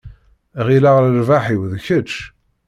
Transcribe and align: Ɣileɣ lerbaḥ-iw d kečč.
Ɣileɣ 0.65 0.95
lerbaḥ-iw 1.01 1.61
d 1.71 1.73
kečč. 1.85 2.11